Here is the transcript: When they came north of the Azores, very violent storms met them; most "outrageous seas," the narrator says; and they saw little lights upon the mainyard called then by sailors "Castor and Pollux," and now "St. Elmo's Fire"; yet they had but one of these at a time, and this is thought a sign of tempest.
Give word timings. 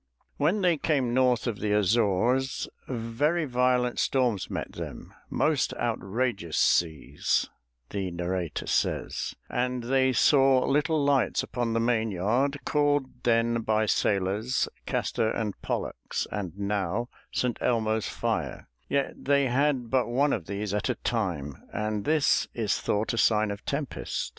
When 0.37 0.61
they 0.61 0.77
came 0.77 1.13
north 1.13 1.45
of 1.45 1.59
the 1.59 1.73
Azores, 1.73 2.67
very 2.87 3.45
violent 3.45 3.99
storms 3.99 4.49
met 4.49 4.71
them; 4.71 5.13
most 5.29 5.75
"outrageous 5.75 6.57
seas," 6.57 7.51
the 7.91 8.09
narrator 8.09 8.65
says; 8.65 9.35
and 9.47 9.83
they 9.83 10.11
saw 10.11 10.65
little 10.65 11.03
lights 11.05 11.43
upon 11.43 11.73
the 11.73 11.79
mainyard 11.79 12.61
called 12.65 13.11
then 13.25 13.61
by 13.61 13.85
sailors 13.85 14.67
"Castor 14.87 15.29
and 15.29 15.53
Pollux," 15.61 16.25
and 16.31 16.57
now 16.57 17.07
"St. 17.31 17.59
Elmo's 17.61 18.07
Fire"; 18.09 18.67
yet 18.89 19.13
they 19.25 19.45
had 19.49 19.91
but 19.91 20.07
one 20.07 20.33
of 20.33 20.47
these 20.47 20.73
at 20.73 20.89
a 20.89 20.95
time, 20.95 21.61
and 21.71 22.05
this 22.05 22.47
is 22.55 22.81
thought 22.81 23.13
a 23.13 23.19
sign 23.19 23.51
of 23.51 23.63
tempest. 23.67 24.29